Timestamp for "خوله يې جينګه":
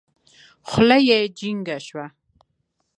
0.69-1.77